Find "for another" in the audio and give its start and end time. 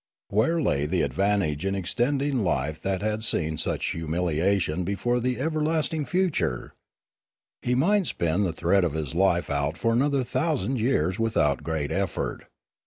9.77-10.23